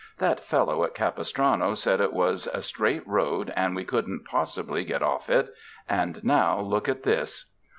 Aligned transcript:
That 0.17 0.39
fel 0.43 0.65
low 0.65 0.83
at 0.83 0.95
Capistrano 0.95 1.75
said 1.75 2.01
it 2.01 2.11
was 2.11 2.47
a 2.47 2.63
straight 2.63 3.07
road 3.07 3.53
and 3.55 3.75
we 3.75 3.83
couldn't 3.85 4.25
possibly 4.25 4.83
get 4.83 5.03
off 5.03 5.29
it, 5.29 5.53
and 5.87 6.23
now 6.23 6.59
look 6.59 6.89
at 6.89 7.03
this!" 7.03 7.51